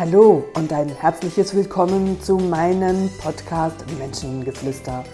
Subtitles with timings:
[0.00, 5.04] Hallo und ein herzliches Willkommen zu meinem Podcast Menschengeflüster.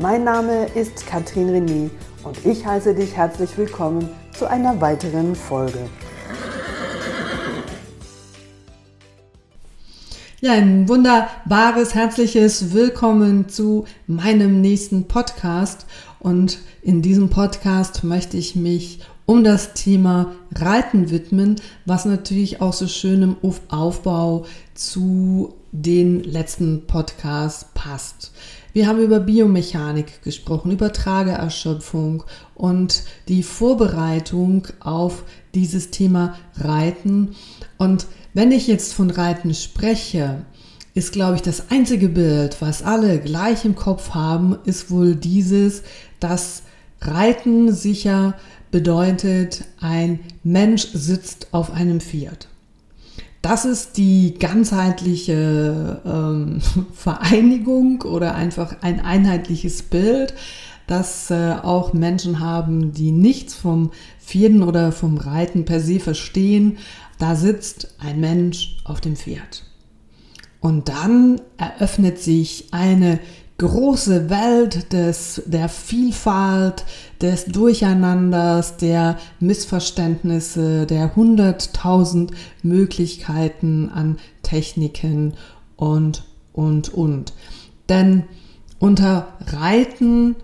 [0.00, 1.90] Mein Name ist Katrin René
[2.22, 4.08] und ich heiße dich herzlich willkommen
[4.38, 5.90] zu einer weiteren Folge.
[10.40, 15.86] Ja, ein wunderbares, herzliches Willkommen zu meinem nächsten Podcast.
[16.20, 22.72] Und in diesem Podcast möchte ich mich um das Thema Reiten widmen, was natürlich auch
[22.72, 23.36] so schön im
[23.68, 28.32] Aufbau zu den letzten Podcasts passt.
[28.72, 37.34] Wir haben über Biomechanik gesprochen, über Trageerschöpfung und die Vorbereitung auf dieses Thema Reiten.
[37.78, 40.44] Und wenn ich jetzt von Reiten spreche,
[40.92, 45.82] ist, glaube ich, das einzige Bild, was alle gleich im Kopf haben, ist wohl dieses,
[46.20, 46.62] dass
[47.00, 48.34] Reiten sicher
[48.70, 52.48] bedeutet, ein Mensch sitzt auf einem Pferd.
[53.42, 56.60] Das ist die ganzheitliche ähm,
[56.92, 60.34] Vereinigung oder einfach ein einheitliches Bild,
[60.86, 66.78] das äh, auch Menschen haben, die nichts vom Pferden oder vom Reiten per se verstehen.
[67.18, 69.64] Da sitzt ein Mensch auf dem Pferd.
[70.60, 73.20] Und dann eröffnet sich eine
[73.58, 76.84] große Welt des, der Vielfalt,
[77.20, 82.32] des Durcheinanders, der Missverständnisse, der hunderttausend
[82.62, 85.34] Möglichkeiten an Techniken
[85.76, 87.32] und, und, und.
[87.88, 88.24] Denn
[88.78, 90.36] unter Reiten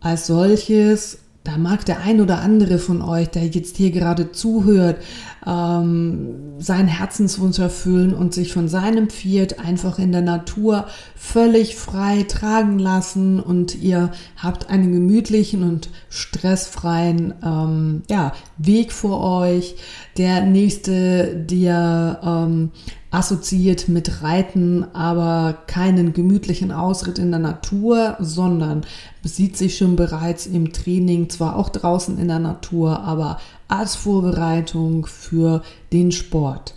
[0.00, 1.18] als solches
[1.50, 4.98] da mag der ein oder andere von euch, der jetzt hier gerade zuhört,
[5.44, 12.22] ähm, seinen Herzenswunsch erfüllen und sich von seinem Pferd einfach in der Natur völlig frei
[12.22, 19.74] tragen lassen und ihr habt einen gemütlichen und stressfreien ähm, ja, Weg vor euch.
[20.18, 22.70] Der nächste, der ähm,
[23.10, 28.86] assoziiert mit Reiten, aber keinen gemütlichen Ausritt in der Natur, sondern
[29.24, 33.38] sieht sich schon bereits im Training, zwar auch draußen in der Natur, aber
[33.68, 35.62] als Vorbereitung für
[35.92, 36.74] den Sport.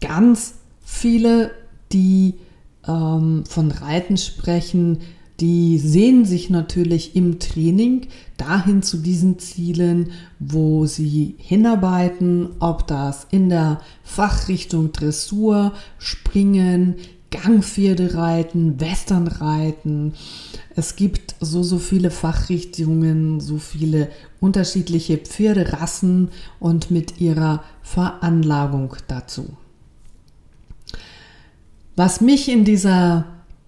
[0.00, 0.54] Ganz
[0.84, 1.50] viele,
[1.92, 2.34] die
[2.86, 5.00] ähm, von Reiten sprechen,
[5.40, 8.06] die sehen sich natürlich im Training
[8.36, 16.96] dahin zu diesen Zielen, wo sie hinarbeiten, ob das in der Fachrichtung Dressur, Springen,
[17.30, 20.14] Gangpferde reiten, Western reiten.
[20.76, 26.28] Es gibt so, so viele Fachrichtungen, so viele unterschiedliche Pferderassen
[26.60, 29.56] und mit ihrer Veranlagung dazu.
[31.96, 33.24] Was mich in dieser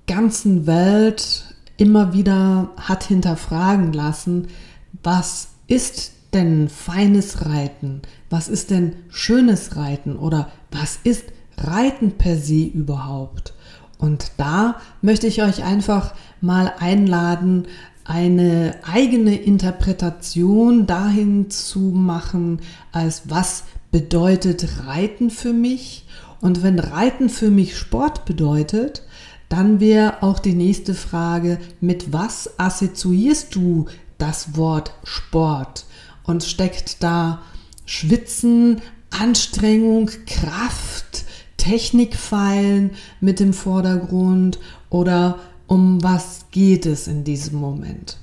[0.07, 4.49] ganzen Welt immer wieder hat hinterfragen lassen,
[5.03, 8.03] was ist denn feines Reiten?
[8.31, 10.17] Was ist denn schönes Reiten?
[10.17, 11.25] Oder was ist
[11.57, 13.55] Reiten per se überhaupt?
[13.99, 17.67] Und da möchte ich euch einfach mal einladen,
[18.05, 22.61] eine eigene Interpretation dahin zu machen,
[22.93, 26.07] als was bedeutet Reiten für mich?
[26.41, 29.03] Und wenn Reiten für mich Sport bedeutet,
[29.49, 33.87] dann wäre auch die nächste Frage, mit was assoziierst du
[34.19, 35.87] das Wort Sport?
[36.25, 37.43] Und steckt da
[37.85, 41.25] Schwitzen, Anstrengung, Kraft,
[41.57, 42.91] Technikfeilen
[43.21, 44.59] mit im Vordergrund
[44.91, 48.19] oder um was geht es in diesem Moment?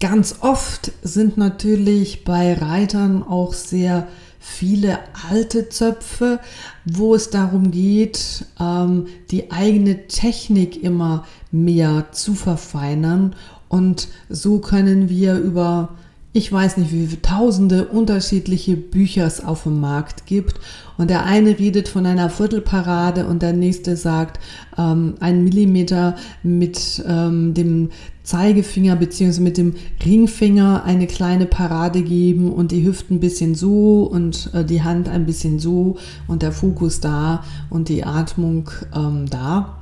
[0.00, 4.08] Ganz oft sind natürlich bei Reitern auch sehr
[4.40, 6.40] viele alte Zöpfe,
[6.86, 13.36] wo es darum geht, ähm, die eigene Technik immer mehr zu verfeinern.
[13.68, 15.90] Und so können wir über
[16.32, 20.60] ich weiß nicht, wie viele tausende unterschiedliche Bücher es auf dem Markt gibt.
[20.96, 24.38] Und der eine redet von einer Viertelparade und der nächste sagt,
[24.78, 26.14] ähm, ein Millimeter
[26.44, 27.90] mit ähm, dem
[28.22, 29.74] Zeigefinger beziehungsweise mit dem
[30.04, 35.08] Ringfinger eine kleine Parade geben und die Hüften ein bisschen so und äh, die Hand
[35.08, 35.96] ein bisschen so
[36.28, 39.78] und der Fokus da und die Atmung ähm, da.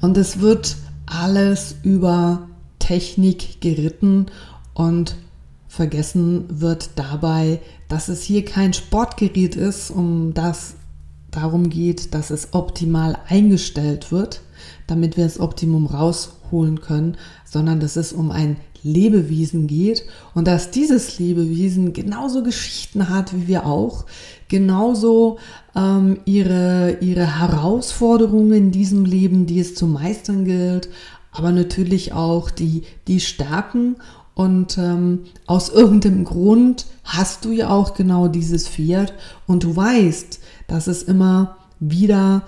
[0.00, 2.48] Und es wird alles über
[2.78, 4.26] Technik geritten
[4.78, 5.16] und
[5.66, 10.74] vergessen wird dabei, dass es hier kein Sportgerät ist, um das
[11.32, 14.40] darum geht, dass es optimal eingestellt wird,
[14.86, 20.04] damit wir das Optimum rausholen können, sondern dass es um ein Lebewesen geht
[20.34, 24.06] und dass dieses Lebewesen genauso Geschichten hat wie wir auch,
[24.46, 25.38] genauso
[25.74, 30.88] ähm, ihre, ihre Herausforderungen in diesem Leben, die es zu meistern gilt,
[31.32, 33.96] aber natürlich auch die, die Stärken
[34.38, 39.12] und ähm, aus irgendeinem Grund hast du ja auch genau dieses Pferd
[39.48, 40.38] und du weißt,
[40.68, 42.44] dass es immer wieder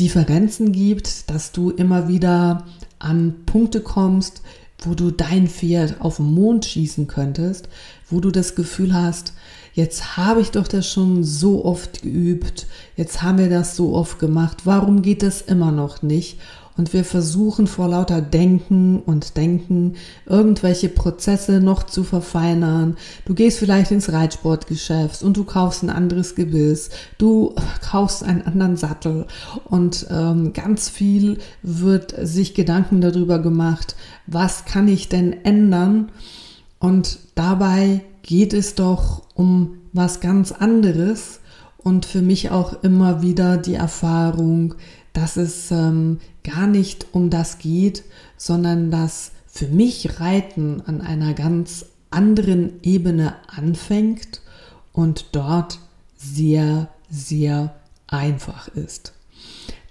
[0.00, 2.66] Differenzen gibt, dass du immer wieder
[2.98, 4.42] an Punkte kommst,
[4.80, 7.68] wo du dein Pferd auf den Mond schießen könntest,
[8.08, 9.32] wo du das Gefühl hast,
[9.72, 12.66] jetzt habe ich doch das schon so oft geübt,
[12.96, 16.40] jetzt haben wir das so oft gemacht, warum geht das immer noch nicht?
[16.76, 19.96] Und wir versuchen vor lauter Denken und Denken
[20.26, 22.96] irgendwelche Prozesse noch zu verfeinern.
[23.26, 28.76] Du gehst vielleicht ins Reitsportgeschäft und du kaufst ein anderes Gebiss, du kaufst einen anderen
[28.76, 29.26] Sattel
[29.64, 33.96] und ähm, ganz viel wird sich Gedanken darüber gemacht,
[34.26, 36.10] was kann ich denn ändern?
[36.78, 41.40] Und dabei geht es doch um was ganz anderes
[41.82, 44.74] und für mich auch immer wieder die Erfahrung,
[45.12, 48.04] dass es ähm, gar nicht um das geht,
[48.36, 54.40] sondern dass für mich Reiten an einer ganz anderen Ebene anfängt
[54.92, 55.78] und dort
[56.16, 57.74] sehr, sehr
[58.06, 59.12] einfach ist.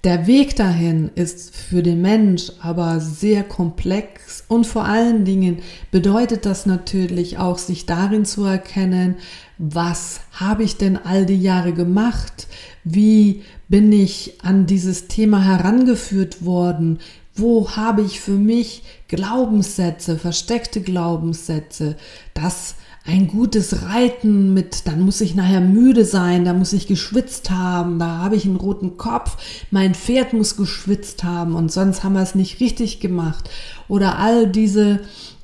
[0.06, 5.57] Der Weg dahin ist für den Mensch aber sehr komplex und vor allen Dingen
[5.92, 9.18] bedeutet das natürlich auch, sich darin zu erkennen,
[9.57, 12.48] was habe ich denn all die Jahre gemacht?
[12.86, 17.00] Wie bin ich an dieses Thema herangeführt worden?
[17.36, 21.98] Wo habe ich für mich Glaubenssätze, versteckte Glaubenssätze,
[22.34, 22.75] dass
[23.10, 27.98] ein gutes Reiten mit, dann muss ich nachher müde sein, da muss ich geschwitzt haben,
[27.98, 29.38] da habe ich einen roten Kopf,
[29.72, 33.50] mein Pferd muss geschwitzt haben und sonst haben wir es nicht richtig gemacht.
[33.88, 35.00] Oder all diese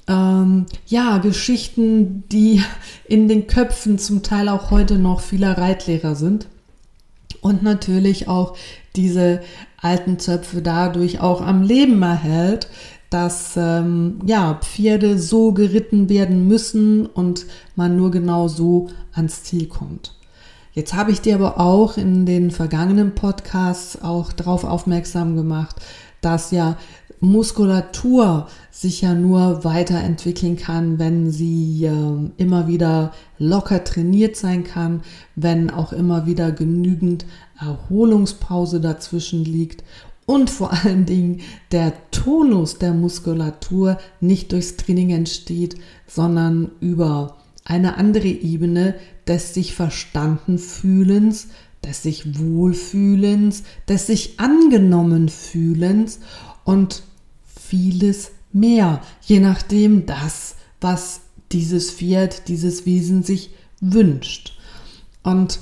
[0.07, 2.63] ähm, ja, Geschichten, die
[3.05, 6.47] in den Köpfen zum Teil auch heute noch vieler Reitlehrer sind.
[7.41, 8.55] Und natürlich auch
[8.95, 9.41] diese
[9.77, 12.67] alten Zöpfe dadurch auch am Leben erhält,
[13.15, 17.45] dass ähm, ja, Pferde so geritten werden müssen und
[17.77, 20.13] man nur genau so ans Ziel kommt.
[20.73, 25.77] Jetzt habe ich dir aber auch in den vergangenen Podcasts auch darauf aufmerksam gemacht,
[26.19, 26.75] dass ja
[27.21, 35.03] Muskulatur sich ja nur weiterentwickeln kann, wenn sie äh, immer wieder locker trainiert sein kann,
[35.37, 37.25] wenn auch immer wieder genügend
[37.57, 39.85] Erholungspause dazwischen liegt
[40.25, 41.41] und vor allen Dingen
[41.71, 45.75] der Tonus der Muskulatur nicht durchs Training entsteht,
[46.07, 48.95] sondern über eine andere Ebene
[49.27, 51.47] des sich verstanden fühlens,
[51.83, 56.19] des sich wohlfühlens, des sich angenommen fühlens
[56.63, 57.03] und
[57.45, 61.21] vieles mehr, je nachdem das, was
[61.51, 63.51] dieses Pferd, dieses Wesen sich
[63.81, 64.57] wünscht.
[65.23, 65.59] Und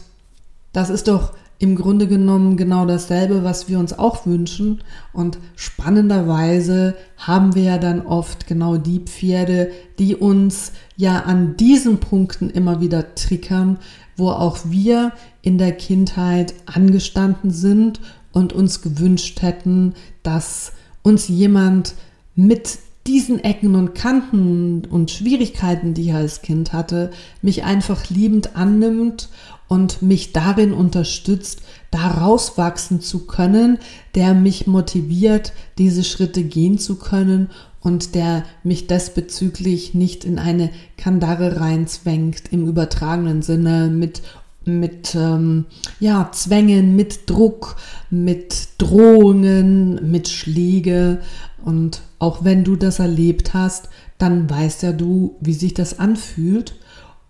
[0.72, 1.34] das ist doch
[1.64, 4.84] im Grunde genommen genau dasselbe, was wir uns auch wünschen.
[5.14, 12.00] Und spannenderweise haben wir ja dann oft genau die Pferde, die uns ja an diesen
[12.00, 13.80] Punkten immer wieder triggern,
[14.18, 18.02] wo auch wir in der Kindheit angestanden sind
[18.34, 21.94] und uns gewünscht hätten, dass uns jemand
[22.36, 22.78] mit
[23.08, 27.12] diesen Ecken und Kanten und Schwierigkeiten, die ich als Kind hatte,
[27.42, 29.30] mich einfach liebend annimmt
[29.68, 31.62] und mich darin unterstützt,
[31.92, 33.78] da rauswachsen zu können,
[34.16, 37.50] der mich motiviert, diese Schritte gehen zu können
[37.82, 44.22] und der mich desbezüglich nicht in eine Kandare reinzwängt im übertragenen Sinne mit
[44.66, 45.66] mit ähm,
[46.00, 47.76] ja, Zwängen, mit Druck,
[48.10, 51.20] mit Drohungen, mit Schläge.
[51.64, 56.76] Und auch wenn du das erlebt hast, dann weißt ja du, wie sich das anfühlt.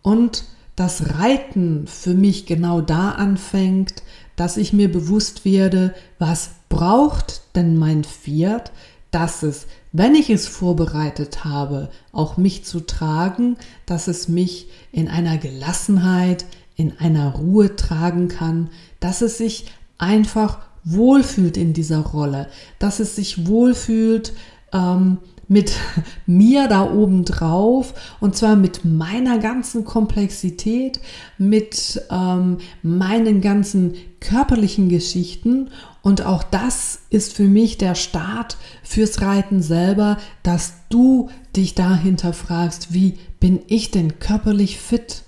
[0.02, 4.02] Und das Reiten für mich genau da anfängt,
[4.36, 8.72] dass ich mir bewusst werde, was braucht denn mein Pferd,
[9.12, 15.08] dass es, wenn ich es vorbereitet habe, auch mich zu tragen, dass es mich in
[15.08, 19.68] einer Gelassenheit, in einer Ruhe tragen kann, dass es sich
[20.00, 22.48] einfach wohlfühlt in dieser Rolle,
[22.80, 24.34] dass es sich wohlfühlt
[24.74, 25.74] ähm, mit
[26.26, 31.00] mir da oben drauf und zwar mit meiner ganzen Komplexität,
[31.38, 35.70] mit ähm, meinen ganzen körperlichen Geschichten
[36.02, 42.34] und auch das ist für mich der Start fürs Reiten selber, dass du dich dahinter
[42.34, 45.24] fragst, wie bin ich denn körperlich fit?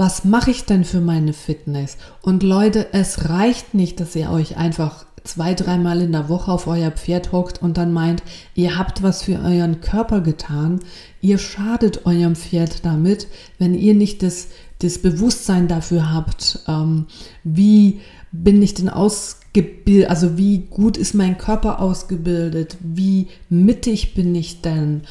[0.00, 1.98] Was mache ich denn für meine Fitness?
[2.22, 6.66] Und Leute, es reicht nicht, dass ihr euch einfach zwei, dreimal in der Woche auf
[6.66, 8.22] euer Pferd hockt und dann meint,
[8.54, 10.80] ihr habt was für euren Körper getan.
[11.20, 13.26] Ihr schadet eurem Pferd damit,
[13.58, 17.04] wenn ihr nicht das, das Bewusstsein dafür habt, ähm,
[17.44, 18.00] wie
[18.32, 24.62] bin ich denn ausgebildet, also wie gut ist mein Körper ausgebildet, wie mittig bin ich
[24.62, 25.02] denn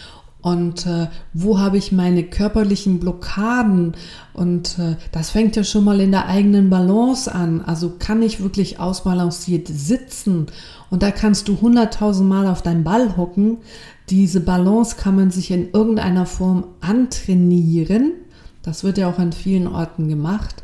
[0.41, 3.93] und äh, wo habe ich meine körperlichen Blockaden
[4.33, 7.61] und äh, das fängt ja schon mal in der eigenen Balance an.
[7.61, 10.47] Also kann ich wirklich ausbalanciert sitzen
[10.89, 13.57] und da kannst du hunderttausend Mal auf deinen Ball hocken.
[14.09, 18.13] Diese Balance kann man sich in irgendeiner Form antrainieren.
[18.63, 20.63] Das wird ja auch an vielen Orten gemacht.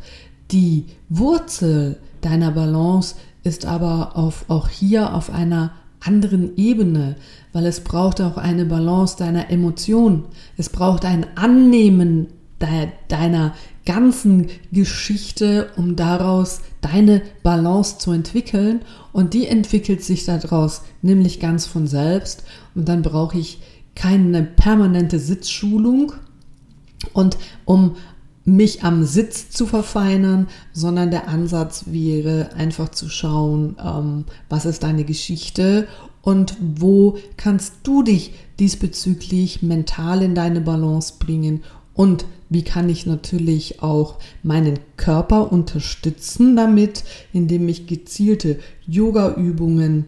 [0.52, 5.72] Die Wurzel deiner Balance ist aber auf, auch hier auf einer
[6.06, 7.16] anderen Ebene,
[7.54, 10.26] weil es braucht auch eine Balance deiner Emotionen.
[10.58, 12.28] Es braucht ein Annehmen
[13.08, 13.54] deiner
[13.86, 18.82] ganzen Geschichte, um daraus deine Balance zu entwickeln.
[19.14, 22.44] Und die entwickelt sich daraus nämlich ganz von selbst.
[22.74, 23.60] Und dann brauche ich
[23.96, 26.14] keine permanente Sitzschulung.
[27.14, 27.96] Und um
[28.46, 34.84] mich am Sitz zu verfeinern, sondern der Ansatz wäre einfach zu schauen, ähm, was ist
[34.84, 35.88] deine Geschichte
[36.22, 43.08] und wo kannst du dich diesbezüglich mental in deine Balance bringen und wie kann ich
[43.08, 50.06] natürlich auch meinen Körper unterstützen damit, indem ich gezielte Yoga-Übungen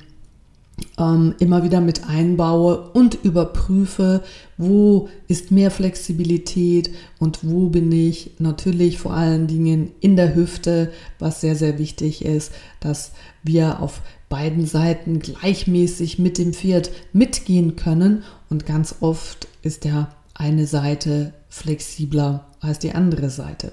[1.00, 4.24] ähm, immer wieder mit einbaue und überprüfe,
[4.58, 10.92] wo ist mehr Flexibilität und wo bin ich natürlich vor allen Dingen in der Hüfte,
[11.20, 13.12] was sehr, sehr wichtig ist, dass
[13.44, 20.10] wir auf beiden Seiten gleichmäßig mit dem Pferd mitgehen können und ganz oft ist ja
[20.34, 23.72] eine Seite flexibler als die andere Seite.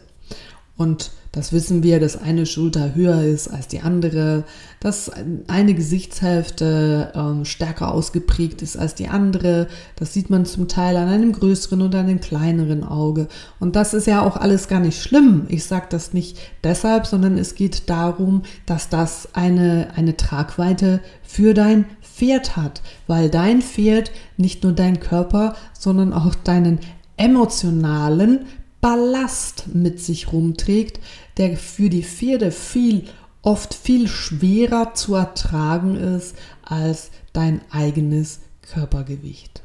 [0.76, 4.42] Und das wissen wir, dass eine Schulter höher ist als die andere,
[4.80, 5.10] dass
[5.46, 9.68] eine Gesichtshälfte ähm, stärker ausgeprägt ist als die andere.
[9.94, 13.28] Das sieht man zum Teil an einem größeren und einem kleineren Auge.
[13.60, 15.46] Und das ist ja auch alles gar nicht schlimm.
[15.48, 21.54] Ich sage das nicht deshalb, sondern es geht darum, dass das eine, eine Tragweite für
[21.54, 26.80] dein Pferd hat, weil dein Pferd nicht nur dein Körper, sondern auch deinen
[27.16, 28.46] emotionalen
[28.84, 31.00] Ballast mit sich rumträgt,
[31.38, 33.08] der für die Pferde viel,
[33.40, 39.62] oft viel schwerer zu ertragen ist als dein eigenes Körpergewicht.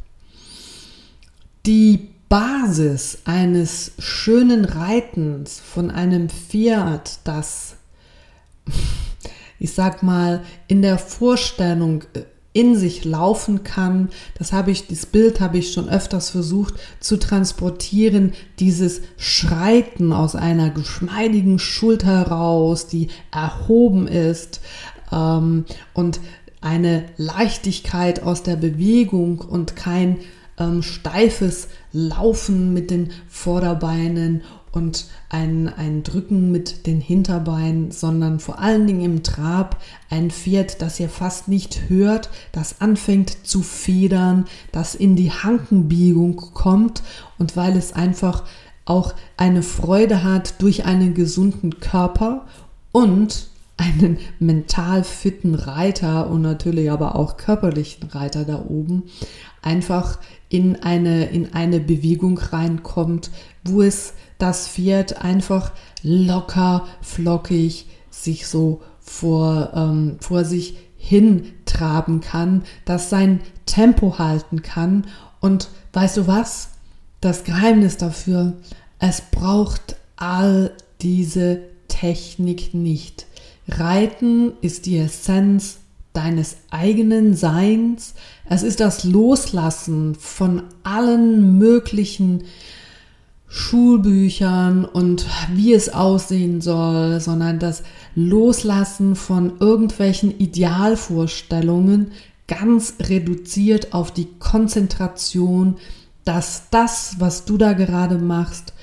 [1.65, 7.75] Die Basis eines schönen Reitens von einem Pferd, das,
[9.59, 12.21] ich sag mal, in der Vorstellung äh,
[12.59, 14.09] in sich laufen kann.
[14.37, 18.33] Das habe ich, das Bild habe ich schon öfters versucht zu transportieren.
[18.59, 24.59] Dieses Schreiten aus einer geschmeidigen Schulter heraus, die erhoben ist
[25.13, 25.63] ähm,
[25.93, 26.19] und
[26.59, 30.17] eine Leichtigkeit aus der Bewegung und kein
[30.57, 38.59] ähm, steifes Laufen mit den Vorderbeinen und ein, ein Drücken mit den Hinterbeinen, sondern vor
[38.59, 44.45] allen Dingen im Trab ein Pferd, das ihr fast nicht hört, das anfängt zu federn,
[44.71, 47.03] das in die Hankenbiegung kommt.
[47.38, 48.43] Und weil es einfach
[48.85, 52.45] auch eine Freude hat durch einen gesunden Körper
[52.91, 59.03] und einen mental fitten Reiter und natürlich aber auch körperlichen Reiter da oben
[59.61, 63.29] einfach in eine, in eine Bewegung reinkommt,
[63.63, 72.22] wo es das Pferd einfach locker, flockig sich so vor, ähm, vor sich hin traben
[72.22, 75.05] kann, das sein Tempo halten kann.
[75.39, 76.69] Und weißt du was?
[77.22, 78.53] Das Geheimnis dafür,
[78.98, 83.27] es braucht all diese Technik nicht.
[83.67, 85.79] Reiten ist die Essenz
[86.13, 88.13] deines eigenen Seins.
[88.46, 92.43] Es ist das Loslassen von allen möglichen
[93.49, 97.83] Schulbüchern und wie es aussehen soll, sondern das
[98.15, 102.11] Loslassen von irgendwelchen Idealvorstellungen
[102.47, 105.77] ganz reduziert auf die Konzentration,
[106.25, 108.73] dass das, was du da gerade machst,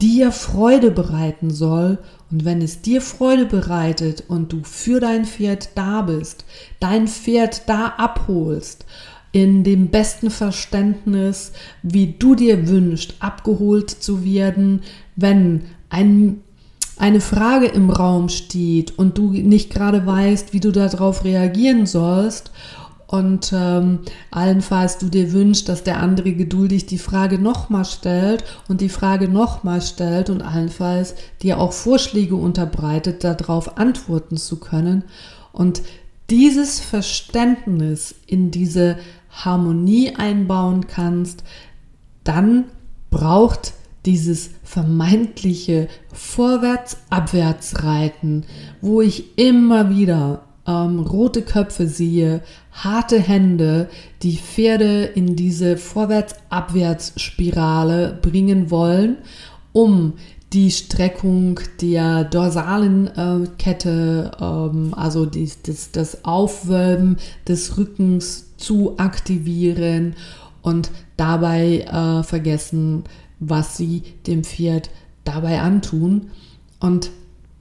[0.00, 1.98] dir Freude bereiten soll.
[2.30, 6.44] Und wenn es dir Freude bereitet und du für dein Pferd da bist,
[6.80, 8.86] dein Pferd da abholst
[9.36, 11.52] in dem besten Verständnis,
[11.82, 14.80] wie du dir wünschst, abgeholt zu werden,
[15.14, 16.40] wenn ein,
[16.96, 22.50] eine Frage im Raum steht und du nicht gerade weißt, wie du darauf reagieren sollst
[23.08, 23.98] und ähm,
[24.30, 29.28] allenfalls du dir wünschst, dass der andere geduldig die Frage nochmal stellt und die Frage
[29.28, 35.04] nochmal stellt und allenfalls dir auch Vorschläge unterbreitet, darauf antworten zu können.
[35.52, 35.82] Und
[36.30, 38.96] dieses Verständnis in diese
[39.44, 41.42] Harmonie einbauen kannst,
[42.24, 42.64] dann
[43.10, 43.74] braucht
[44.04, 48.44] dieses vermeintliche Vorwärts-Abwärts-Reiten,
[48.80, 53.88] wo ich immer wieder ähm, rote Köpfe sehe, harte Hände,
[54.22, 59.18] die Pferde in diese Vorwärts-Abwärts-Spirale bringen wollen,
[59.72, 60.14] um
[60.52, 67.16] die Streckung der dorsalen äh, Kette, ähm, also die, das, das Aufwölben
[67.48, 70.14] des Rückens zu aktivieren
[70.62, 73.04] und dabei äh, vergessen,
[73.38, 74.90] was sie dem Pferd
[75.24, 76.30] dabei antun.
[76.80, 77.10] Und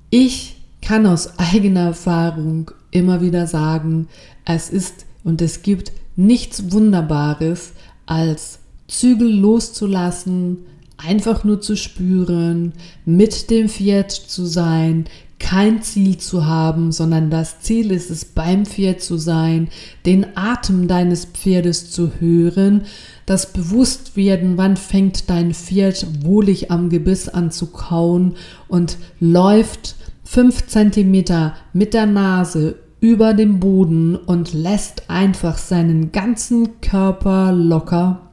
[0.09, 4.07] ich kann aus eigener Erfahrung immer wieder sagen,
[4.45, 7.73] es ist und es gibt nichts Wunderbares,
[8.05, 10.59] als Zügel loszulassen,
[10.97, 12.73] einfach nur zu spüren,
[13.05, 15.05] mit dem Pferd zu sein,
[15.39, 19.67] kein Ziel zu haben, sondern das Ziel ist es, beim Pferd zu sein,
[20.05, 22.83] den Atem deines Pferdes zu hören,
[23.25, 28.35] das Bewusstwerden, wann fängt dein Pferd wohlig am Gebiss an zu kauen
[28.67, 36.81] und läuft fünf Zentimeter mit der Nase über dem Boden und lässt einfach seinen ganzen
[36.81, 38.31] Körper locker.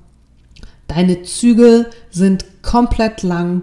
[0.88, 3.62] Deine Zügel sind komplett lang.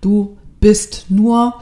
[0.00, 1.54] Du bist nur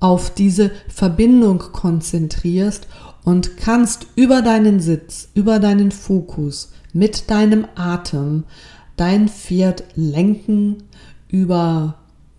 [0.00, 2.86] auf diese Verbindung konzentrierst
[3.24, 8.44] und kannst über deinen Sitz, über deinen Fokus mit deinem Atem
[8.98, 10.82] dein Pferd lenken
[11.28, 11.94] über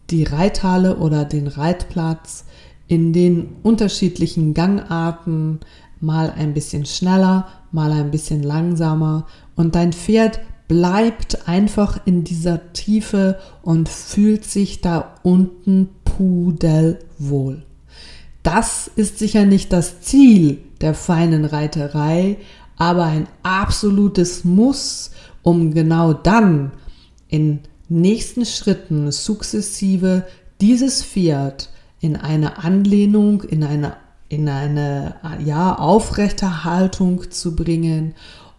[0.09, 2.45] die Reithalle oder den Reitplatz
[2.87, 5.59] in den unterschiedlichen Gangarten,
[5.99, 9.27] mal ein bisschen schneller, mal ein bisschen langsamer.
[9.55, 17.63] Und dein Pferd bleibt einfach in dieser Tiefe und fühlt sich da unten pudelwohl.
[18.43, 22.37] Das ist sicher nicht das Ziel der feinen Reiterei,
[22.75, 25.11] aber ein absolutes Muss,
[25.43, 26.71] um genau dann
[27.29, 30.25] in nächsten Schritten sukzessive
[30.59, 31.69] dieses Pferd
[32.01, 33.95] in eine Anlehnung, in eine,
[34.27, 38.13] in eine ja, aufrechte Haltung zu bringen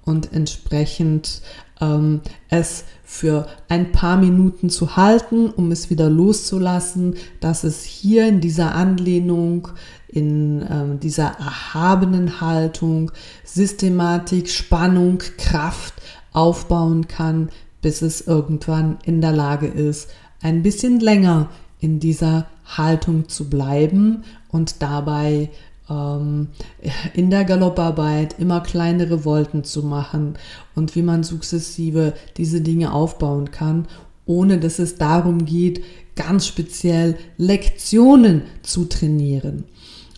[0.04, 1.42] und entsprechend
[1.80, 8.28] ähm, es für ein paar Minuten zu halten, um es wieder loszulassen, dass es hier
[8.28, 9.68] in dieser Anlehnung,
[10.08, 13.10] in ähm, dieser erhabenen Haltung
[13.44, 15.94] Systematik, Spannung, Kraft
[16.32, 17.48] aufbauen kann,
[17.82, 20.10] bis es irgendwann in der Lage ist,
[20.42, 21.48] ein bisschen länger
[21.80, 25.50] in dieser Haltung zu bleiben und dabei
[25.90, 30.34] in der Galopparbeit immer kleinere Volten zu machen
[30.76, 33.88] und wie man sukzessive diese Dinge aufbauen kann,
[34.24, 35.82] ohne dass es darum geht,
[36.14, 39.64] ganz speziell Lektionen zu trainieren.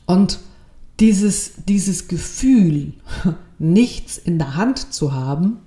[0.04, 0.40] Und
[1.00, 2.92] dieses, dieses Gefühl,
[3.58, 5.58] nichts in der Hand zu haben,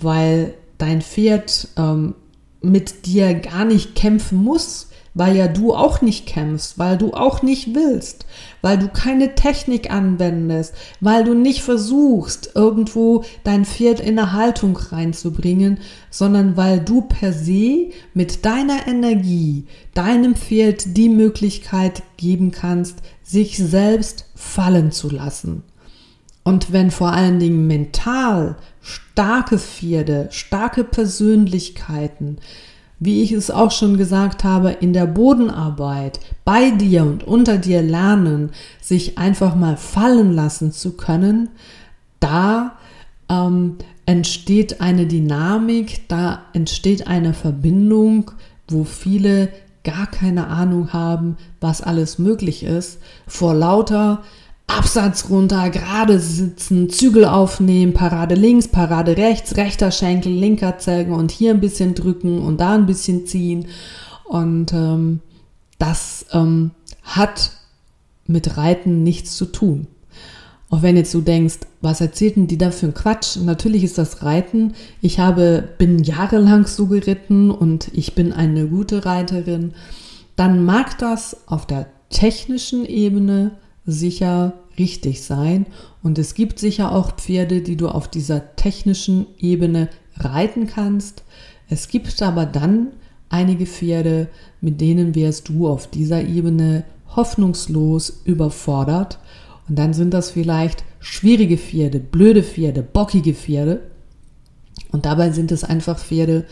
[0.00, 2.14] weil dein Pferd ähm,
[2.62, 7.42] mit dir gar nicht kämpfen muss, weil ja du auch nicht kämpfst, weil du auch
[7.42, 8.26] nicht willst,
[8.62, 14.76] weil du keine Technik anwendest, weil du nicht versuchst, irgendwo dein Pferd in eine Haltung
[14.76, 15.78] reinzubringen,
[16.10, 23.58] sondern weil du per se mit deiner Energie deinem Pferd die Möglichkeit geben kannst, sich
[23.58, 25.62] selbst fallen zu lassen.
[26.44, 32.38] Und wenn vor allen Dingen mental starke Pferde, starke Persönlichkeiten,
[33.04, 37.82] wie ich es auch schon gesagt habe, in der Bodenarbeit bei dir und unter dir
[37.82, 41.48] lernen, sich einfach mal fallen lassen zu können,
[42.20, 42.76] da
[43.28, 48.30] ähm, entsteht eine Dynamik, da entsteht eine Verbindung,
[48.68, 49.48] wo viele
[49.82, 54.22] gar keine Ahnung haben, was alles möglich ist, vor lauter
[54.66, 61.30] Absatz runter, gerade sitzen, Zügel aufnehmen, Parade links, Parade rechts, rechter Schenkel, linker Zelgen und
[61.30, 63.66] hier ein bisschen drücken und da ein bisschen ziehen.
[64.24, 65.20] Und ähm,
[65.78, 66.70] das ähm,
[67.02, 67.52] hat
[68.26, 69.86] mit Reiten nichts zu tun.
[70.70, 73.36] Auch wenn jetzt du denkst, was erzählten die da für ein Quatsch?
[73.36, 74.72] Natürlich ist das Reiten.
[75.02, 79.74] Ich habe, bin jahrelang so geritten und ich bin eine gute Reiterin.
[80.34, 83.50] Dann mag das auf der technischen Ebene
[83.86, 85.66] sicher richtig sein.
[86.02, 91.24] Und es gibt sicher auch Pferde, die du auf dieser technischen Ebene reiten kannst.
[91.68, 92.88] Es gibt aber dann
[93.28, 94.28] einige Pferde,
[94.60, 96.84] mit denen wärst du auf dieser Ebene
[97.16, 99.18] hoffnungslos überfordert.
[99.68, 103.80] Und dann sind das vielleicht schwierige Pferde, blöde Pferde, bockige Pferde.
[104.90, 106.44] Und dabei sind es einfach Pferde,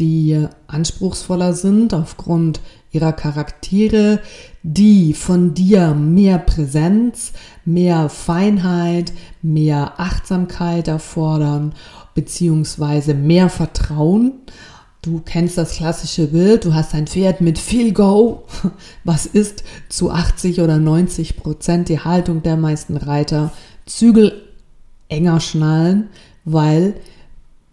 [0.00, 2.60] die anspruchsvoller sind aufgrund
[2.90, 4.20] ihrer Charaktere,
[4.62, 7.32] die von dir mehr Präsenz,
[7.64, 11.74] mehr Feinheit, mehr Achtsamkeit erfordern,
[12.14, 14.32] beziehungsweise mehr Vertrauen.
[15.02, 18.44] Du kennst das klassische Bild, du hast ein Pferd mit viel Go.
[19.04, 23.52] Was ist zu 80 oder 90 Prozent die Haltung der meisten Reiter?
[23.86, 24.42] Zügel
[25.08, 26.08] enger schnallen,
[26.44, 26.94] weil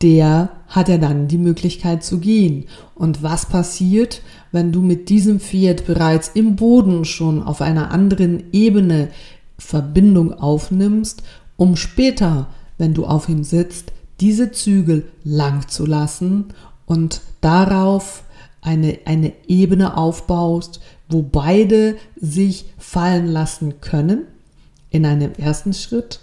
[0.01, 2.65] der hat ja dann die Möglichkeit zu gehen.
[2.95, 8.43] Und was passiert, wenn du mit diesem Pferd bereits im Boden schon auf einer anderen
[8.51, 9.09] Ebene
[9.57, 11.23] Verbindung aufnimmst,
[11.55, 16.45] um später, wenn du auf ihm sitzt, diese Zügel lang zu lassen
[16.85, 18.23] und darauf
[18.61, 24.25] eine, eine Ebene aufbaust, wo beide sich fallen lassen können
[24.89, 26.19] in einem ersten Schritt.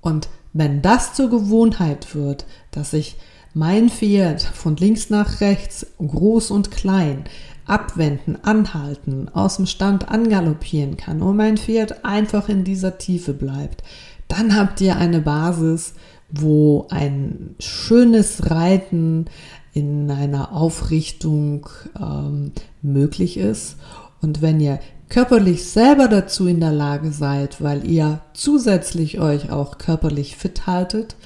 [0.00, 3.16] Und wenn das zur Gewohnheit wird, dass ich
[3.58, 7.24] mein Pferd von links nach rechts, groß und klein,
[7.66, 13.82] abwenden, anhalten, aus dem Stand angaloppieren kann und mein Pferd einfach in dieser Tiefe bleibt,
[14.28, 15.94] dann habt ihr eine Basis,
[16.30, 19.24] wo ein schönes Reiten
[19.72, 21.68] in einer Aufrichtung
[22.00, 23.76] ähm, möglich ist.
[24.20, 29.78] Und wenn ihr körperlich selber dazu in der Lage seid, weil ihr zusätzlich euch auch
[29.78, 31.16] körperlich fit haltet,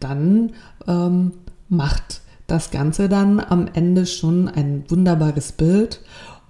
[0.00, 0.52] dann
[0.86, 1.32] ähm,
[1.76, 6.00] macht das Ganze dann am Ende schon ein wunderbares Bild.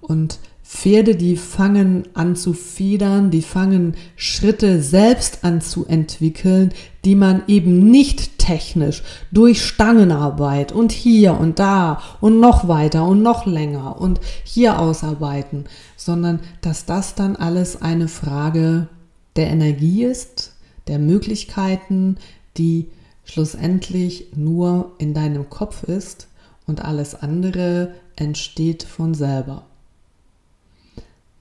[0.01, 6.73] Und Pferde, die fangen an zu federn, die fangen Schritte selbst an zu entwickeln,
[7.05, 13.21] die man eben nicht technisch durch Stangenarbeit und hier und da und noch weiter und
[13.21, 15.65] noch länger und hier ausarbeiten,
[15.97, 18.87] sondern dass das dann alles eine Frage
[19.35, 20.53] der Energie ist,
[20.87, 22.17] der Möglichkeiten,
[22.57, 22.87] die
[23.25, 26.27] schlussendlich nur in deinem Kopf ist
[26.65, 29.65] und alles andere entsteht von selber.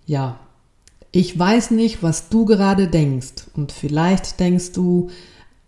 [0.07, 0.39] Ja,
[1.13, 5.11] ich weiß nicht, was du gerade denkst und vielleicht denkst du,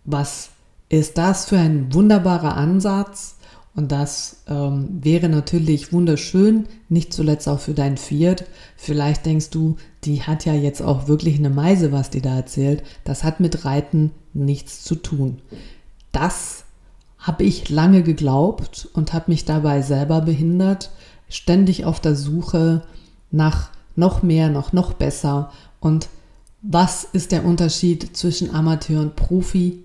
[0.03, 0.49] was
[0.89, 3.35] ist das für ein wunderbarer Ansatz?
[3.75, 8.45] Und das ähm, wäre natürlich wunderschön, nicht zuletzt auch für dein Pferd.
[8.75, 12.81] Vielleicht denkst du, die hat ja jetzt auch wirklich eine Meise, was die da erzählt.
[13.03, 15.41] Das hat mit Reiten nichts zu tun.
[16.19, 16.63] Das
[17.19, 20.89] habe ich lange geglaubt und habe mich dabei selber behindert,
[21.29, 22.81] ständig auf der Suche
[23.29, 25.51] nach noch mehr, noch, noch besser.
[25.79, 26.09] Und
[26.63, 29.83] was ist der Unterschied zwischen Amateur und Profi?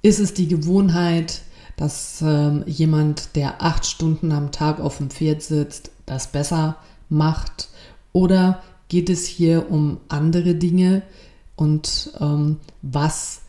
[0.00, 1.42] Ist es die Gewohnheit,
[1.76, 6.76] dass ähm, jemand, der acht Stunden am Tag auf dem Pferd sitzt, das besser
[7.10, 7.68] macht?
[8.14, 11.02] Oder geht es hier um andere Dinge?
[11.56, 13.42] Und ähm, was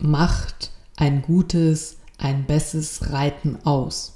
[0.00, 4.14] macht ein gutes, ein besseres Reiten aus?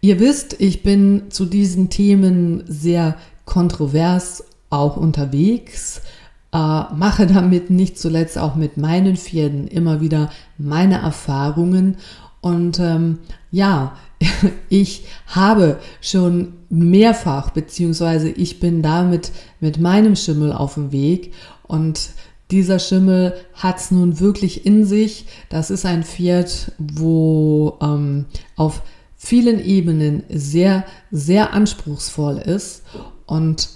[0.00, 6.02] Ihr wisst, ich bin zu diesen Themen sehr kontrovers auch unterwegs,
[6.52, 11.96] äh, mache damit nicht zuletzt auch mit meinen Pferden immer wieder meine Erfahrungen
[12.40, 13.18] und ähm,
[13.50, 13.96] ja,
[14.68, 21.32] ich habe schon mehrfach, beziehungsweise ich bin damit mit meinem Schimmel auf dem Weg
[21.64, 22.10] und
[22.50, 25.26] dieser Schimmel hat es nun wirklich in sich.
[25.48, 28.82] Das ist ein Pferd, wo ähm, auf
[29.16, 32.82] vielen Ebenen sehr, sehr anspruchsvoll ist
[33.26, 33.68] und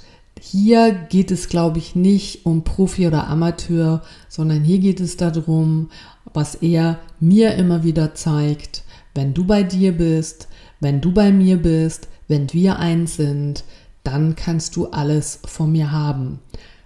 [0.44, 5.88] hier geht es, glaube ich, nicht um Profi oder Amateur, sondern hier geht es darum,
[6.34, 8.82] was er mir immer wieder zeigt,
[9.14, 10.48] wenn du bei dir bist,
[10.80, 13.62] wenn du bei mir bist, wenn wir eins sind,
[14.02, 16.40] dann kannst du alles von mir haben.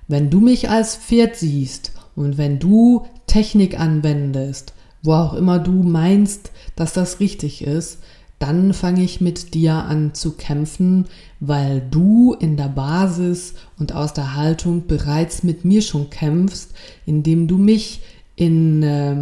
[0.08, 5.72] Wenn du mich als Pferd siehst und wenn du Technik anwendest, wo auch immer du
[5.82, 7.98] meinst, dass das richtig ist,
[8.38, 11.06] dann fange ich mit dir an zu kämpfen,
[11.40, 16.74] weil du in der Basis und aus der Haltung bereits mit mir schon kämpfst,
[17.06, 18.02] indem du mich
[18.36, 19.16] in äh,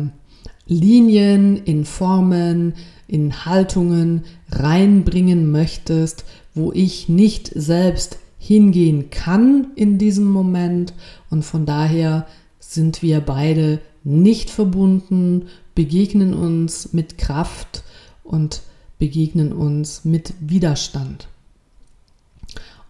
[0.66, 2.75] Linien, in Formen,
[3.07, 10.93] in Haltungen reinbringen möchtest, wo ich nicht selbst hingehen kann in diesem Moment
[11.31, 12.27] und von daher
[12.59, 17.85] sind wir beide nicht verbunden, begegnen uns mit Kraft
[18.23, 18.61] und
[18.99, 21.29] begegnen uns mit Widerstand.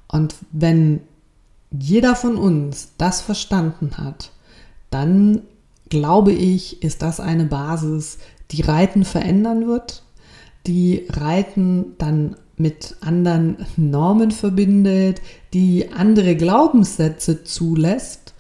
[0.08, 1.02] Und wenn
[1.70, 4.32] jeder von uns das verstanden hat,
[4.90, 5.42] dann
[5.88, 8.18] glaube ich, ist das eine Basis,
[8.50, 10.02] die Reiten verändern wird,
[10.66, 15.20] die Reiten dann mit anderen Normen verbindet,
[15.52, 18.32] die andere Glaubenssätze zulässt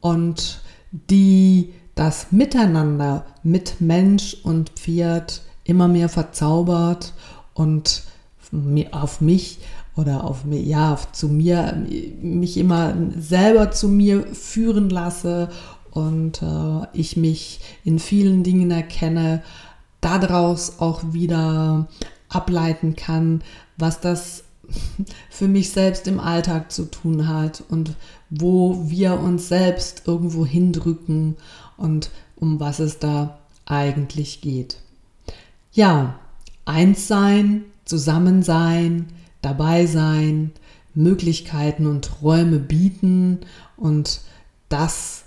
[0.00, 7.14] und die das Miteinander mit Mensch und Pferd immer mehr verzaubert
[7.54, 8.02] und
[8.90, 9.60] auf mich
[9.94, 11.80] oder auf mir, ja, zu mir,
[12.20, 15.48] mich immer selber zu mir führen lasse
[15.92, 19.44] und äh, ich mich in vielen Dingen erkenne,
[20.00, 21.86] daraus auch wieder
[22.30, 23.42] ableiten kann,
[23.76, 24.44] was das
[25.30, 27.94] für mich selbst im Alltag zu tun hat und
[28.30, 31.36] wo wir uns selbst irgendwo hindrücken
[31.76, 34.78] und um was es da eigentlich geht.
[35.72, 36.18] Ja,
[36.64, 39.06] eins sein, zusammen sein,
[39.42, 40.52] dabei sein,
[40.94, 43.40] Möglichkeiten und Räume bieten
[43.76, 44.20] und
[44.68, 45.24] das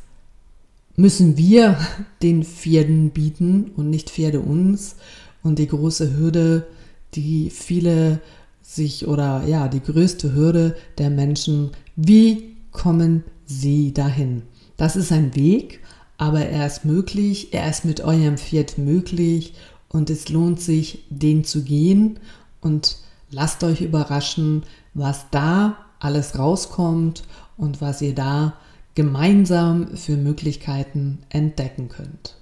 [0.95, 1.77] müssen wir
[2.21, 4.95] den Pferden bieten und nicht Pferde uns.
[5.41, 6.67] Und die große Hürde,
[7.15, 8.19] die viele
[8.61, 14.43] sich oder ja, die größte Hürde der Menschen, wie kommen sie dahin?
[14.77, 15.81] Das ist ein Weg,
[16.17, 19.53] aber er ist möglich, er ist mit eurem Pferd möglich
[19.89, 22.19] und es lohnt sich, den zu gehen
[22.61, 22.97] und
[23.29, 27.23] lasst euch überraschen, was da alles rauskommt
[27.57, 28.53] und was ihr da
[28.95, 32.37] gemeinsam für Möglichkeiten entdecken könnt.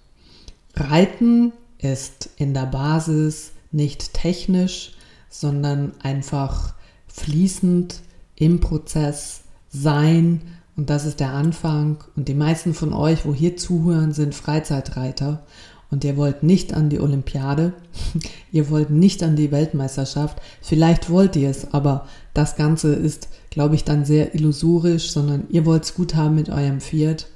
[0.75, 4.93] Reiten ist in der Basis nicht technisch,
[5.29, 6.73] sondern einfach
[7.07, 8.01] fließend
[8.35, 10.41] im Prozess sein.
[10.75, 12.03] Und das ist der Anfang.
[12.15, 15.43] Und die meisten von euch, wo hier zuhören, sind Freizeitreiter.
[15.91, 17.73] Und ihr wollt nicht an die Olympiade,
[18.53, 23.75] ihr wollt nicht an die Weltmeisterschaft, vielleicht wollt ihr es, aber das Ganze ist, glaube
[23.75, 27.27] ich, dann sehr illusorisch, sondern ihr wollt es gut haben mit eurem Pferd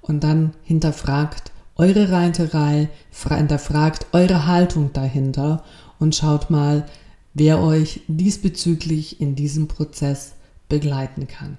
[0.00, 2.88] und dann hinterfragt eure Reiterei,
[3.28, 5.64] hinterfragt eure Haltung dahinter
[5.98, 6.86] und schaut mal,
[7.34, 10.34] wer euch diesbezüglich in diesem Prozess
[10.68, 11.58] begleiten kann.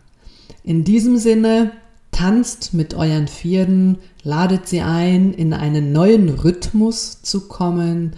[0.64, 1.72] In diesem Sinne
[2.12, 8.16] tanzt mit euren Pferden, ladet sie ein, in einen neuen Rhythmus zu kommen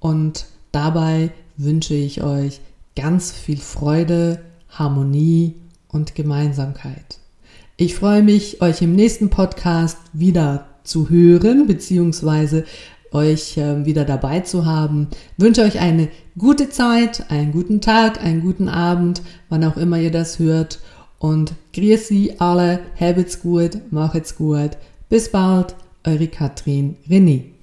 [0.00, 2.60] und dabei wünsche ich euch
[2.96, 5.54] ganz viel Freude, Harmonie
[5.88, 7.18] und Gemeinsamkeit.
[7.76, 12.64] Ich freue mich, euch im nächsten Podcast wieder zu hören, beziehungsweise
[13.12, 15.08] euch äh, wieder dabei zu haben.
[15.36, 19.98] Ich wünsche euch eine gute Zeit, einen guten Tag, einen guten Abend, wann auch immer
[19.98, 20.80] ihr das hört
[21.18, 24.70] und grüezi alle, habt's gut, macht's gut.
[25.08, 27.55] Bis bald, eure Katrin René.